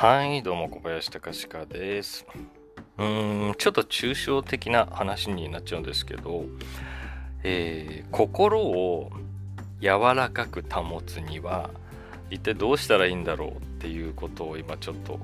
[0.00, 2.24] はい、どうも小林隆史です。
[2.96, 6.46] うーん、ちょっと抽象的な話になっちゃうんですけど、
[7.42, 9.10] えー心を
[9.82, 11.68] 柔らかく保つには、
[12.30, 15.20] 一体どうしたらいいんだろうっていうことを今ちょっと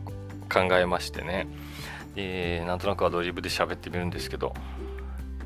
[0.52, 1.46] 考えましてね。
[2.14, 4.52] で、なんとなくアドリブで喋ってみるんですけど、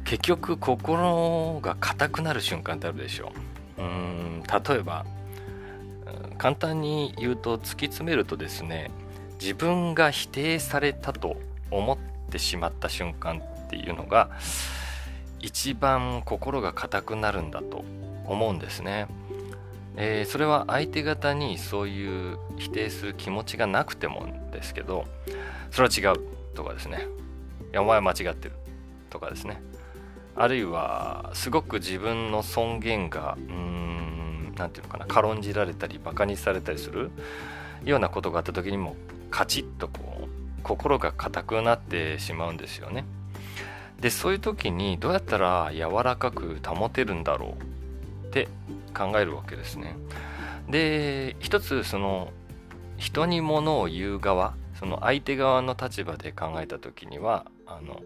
[0.02, 3.32] 結局心が硬くなる瞬間ってあるでしょ
[3.78, 3.80] う。
[3.80, 5.06] ーん、例えば、
[6.37, 8.91] 簡単に言うと突き詰めるとですね
[9.40, 11.36] 自分が否定されたと
[11.70, 11.98] 思っ
[12.30, 14.30] てしまった瞬間っていうのが
[15.40, 17.84] 一番心が硬くなるんだと
[18.26, 19.06] 思うんですね、
[19.96, 25.04] えーそれは相手方にそういう否定する気持ちがなくてもですけど
[25.70, 26.20] それは違う
[26.54, 27.06] とかですね。
[27.72, 28.54] いやお前は間違ってる
[29.08, 29.62] とかですね。
[30.36, 37.10] あるいはすごく自分の尊厳がうーんなんていうのかな軽んじられたりバカにされたりする
[37.84, 38.94] ようなことがあった時にも
[39.31, 43.05] カチッとこう心が硬くなってしまうんですよね。
[44.00, 47.56] でそういう時にどうやったら柔らかく保てるんだろ
[48.25, 48.48] うって
[48.97, 49.97] 考えるわけですね。
[50.69, 52.33] で一つその
[52.97, 58.03] 人にものを言う側その相手側の立場で考えた時にはあの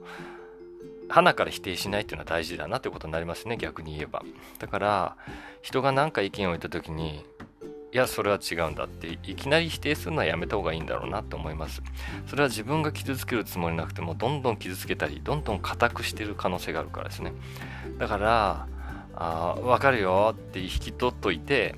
[1.08, 4.22] 鼻から否定しないっていうのは大事だなってことになりますね逆に言えば
[4.58, 5.16] だから
[5.62, 7.24] 人が何か意見を言った時に
[7.94, 11.80] いやそれは違うんだっていきなり否定するのはやめた方がいいんだろうなと思います。
[12.26, 17.32] それは自分が傷つけるつもりなくてもどんどん傷つけたりどんどん硬くしてる可能性があるからですね。
[17.98, 18.66] だから
[19.14, 21.76] あ分かるよって引き取っといて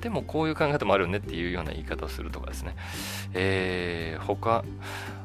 [0.00, 2.76] でもこういう考え方もあるよねっていうような言い方をするとかですね。
[3.34, 4.64] えー、他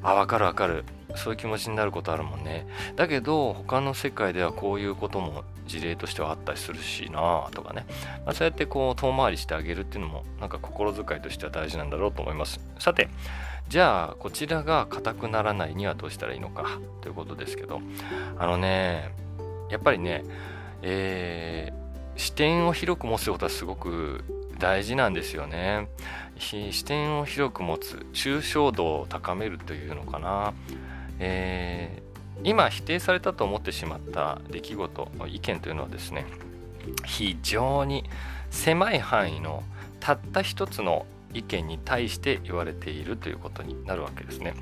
[0.02, 0.86] あ分かる分かる。
[1.16, 2.66] そういう気持ちになることあるもんね。
[2.96, 7.86] だけど他の世界ではこういうことも事例としてはあったりするしなとかね、
[8.26, 12.60] まあ、そうやってこう遠回りしてあげるっていうのもなんか心遣いとしては大事なんだろうと思います。
[12.80, 13.10] さて
[13.70, 17.82] じゃあこちらが硬くならないにはどうしたらいいのかということですけど。
[18.38, 19.14] あのね
[19.70, 20.24] やっぱりね
[20.82, 21.84] えー
[22.16, 24.24] 視点を広く持つことはすごく
[24.60, 25.88] 大事なんですよね。
[26.38, 30.54] 視点を広く持つ抽象度を高めるというのかな。
[31.20, 36.26] えー今否定されたと思ってしまった出来事意見というのはですね
[37.06, 38.04] 非常に
[38.50, 39.64] 狭い範囲の
[40.00, 44.54] たった一つの意見に対して言われているということになるわけですね。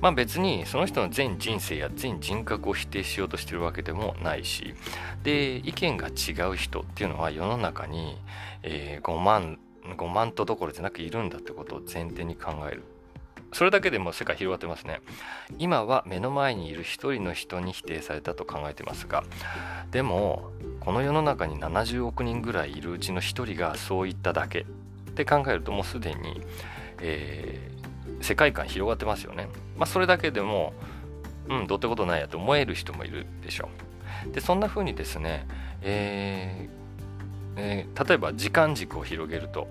[0.00, 4.74] まあ別にその人の全人生や全人格を否定しようとしてるわけでもないし
[5.22, 8.16] で意見が違う人っていうのは世の中に、
[8.62, 9.58] えー5万
[9.96, 12.84] 5万とどころじゃなくいるんだってことを前提に考える。
[13.52, 15.00] それだけでも世界広がってますね。
[15.58, 19.24] 今は目の前にいる一人の人に否定されたと考えてますが
[19.90, 20.50] でも
[20.80, 24.66] この世の中に70億人ぐらいいるうちの一人がそう言っただけ。
[25.22, 26.40] って考えるともうすでに、
[27.00, 27.78] えー
[28.20, 29.48] 世界観広がってますよね。
[29.76, 30.72] まあそれだけでも
[31.48, 33.68] うんどうってことないやと思える人もいるでしょ
[34.26, 34.32] う。
[34.32, 35.46] でそんな風にですね、
[35.82, 36.70] えー
[37.56, 39.68] えー例えば時間軸を広げると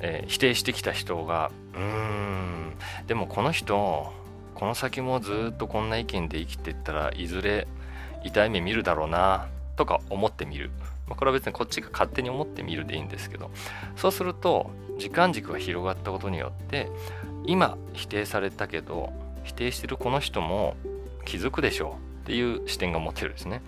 [0.00, 2.76] えー否定してきた人がうーん
[3.06, 4.12] でもこの人
[4.54, 7.66] この先もずっとこんな意見で生きてったらいずれ
[8.24, 10.70] 痛い目見るだろうなとか思ってみる、
[11.06, 13.50] まあこれは別にこっちが勝手に思ってみるでいいんですけど
[13.96, 16.88] そうすると時間軸が広がったことによって
[17.46, 19.12] 今否定されたけど
[19.44, 20.76] 否定してるこの人も
[21.24, 23.62] 気づくでしょうっていう視点が持てるんですね。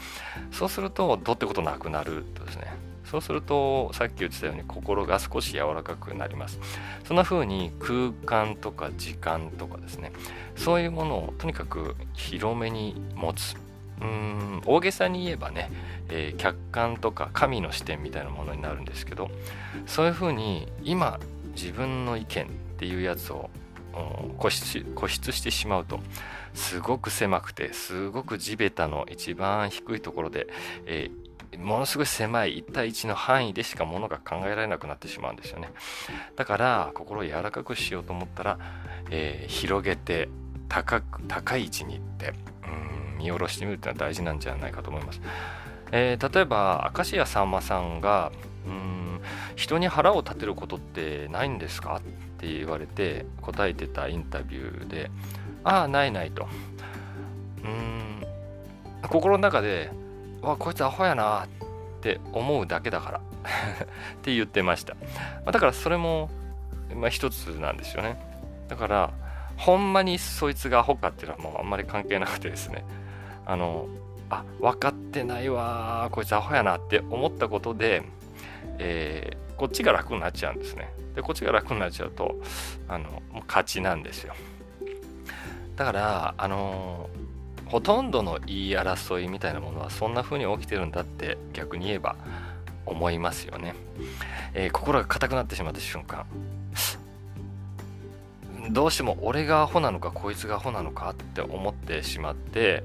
[0.51, 2.73] そうするとどうってことなくなるとですね。
[3.05, 6.59] そうするとさっき言ってたように心が少し柔らかくなります。
[7.05, 10.13] そんな風に空間とか時間とかですね
[10.57, 13.57] そういうものをとにかく広めに持つ。
[14.01, 15.71] うん大げさに言えばね、
[16.09, 19.31] えー客観とか神の視点みたいなものになるんですけど
[19.87, 21.19] そういう風に今
[21.55, 22.49] 自分の意見っ
[22.79, 23.51] ていうやつを
[24.39, 25.99] 固執固執してしまうと
[26.55, 30.47] すごく狭くてすごく地べたの一番低いところで、
[30.87, 35.71] えーものすごい狭い1対1の範囲でしかものが考えられなくなってしまうんですよね。
[36.37, 38.59] だから心を柔らかくしようと思ったら、
[39.11, 40.29] えー広げて
[40.69, 45.21] 高く高い位置に行ってうん見下ろしてみるってのは大事なんじゃないかと思います、
[45.93, 48.31] えー例えば明石家さんまさんが
[48.67, 49.21] うん
[49.57, 51.97] 人に腹を立てることってないんですか？
[51.97, 52.01] っ
[52.39, 55.11] て言われて答えてたインタビューで
[55.65, 56.47] ああないないと。
[57.65, 58.23] うん
[59.03, 59.91] 心の中で
[60.43, 61.49] わこいつアホやなっ
[62.01, 63.23] て思うだけだから っ
[64.23, 65.01] て言ってました、ま
[65.47, 66.31] あだからそれも、
[66.95, 68.17] まあ、一つなんですよね。
[68.69, 69.11] だから
[69.57, 72.85] ほんまにそいつがアホかっていうのはもうあんまり関係なくてですね。
[73.49, 73.89] あの
[74.31, 78.05] あ分かってないわこいつアホやなって思ったことで
[78.79, 80.93] えー、こっちが楽になっちゃうんですね。
[81.15, 82.37] で、こっちが楽になっちゃうと、
[82.89, 84.35] あの、もう勝ちなんですよ。
[85.77, 92.17] だから、あのー、ほとんどの言い争いみたいなものはそんな風に起きてるんだって逆に言えば
[92.87, 93.75] 思いますよね。
[94.55, 96.25] えー、心が硬くなってしまった瞬間、
[98.71, 102.85] どうしても俺がアホなのかこいつがアホなのかって思ってしまって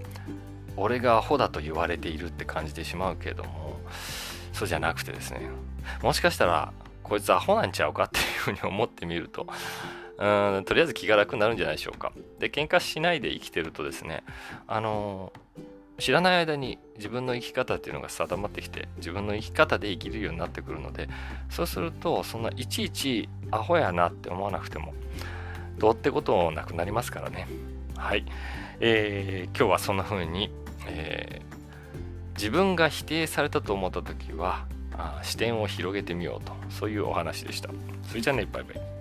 [0.77, 3.79] 俺がアホだと言われているって感じてしまうけれども
[4.51, 5.41] そうじゃなくてですね
[6.01, 6.73] もしかしたら
[7.03, 9.47] こいつアホなんちゃうかっていうふうに思ってみると
[10.17, 14.23] うんとりあえず気が楽になるんじゃないでしょうかで喧嘩しないで生きてるとですね
[14.67, 15.33] あの
[15.99, 21.07] 知らない間に自分の生き方っていうのが定まってきて自分の生き方で生きるようになってくるので
[21.49, 24.93] そうするとそんないちいちアホやなって思わなくても
[25.77, 27.47] どうってことなくなりますからね。
[27.97, 28.25] はい。
[28.79, 30.51] えー、今日はそんな風に、
[30.88, 37.69] えー、自分が否定されたと思った時はあ視点を広げてみようとそういうお話でした。
[38.07, 38.92] それじゃあねバイバイ。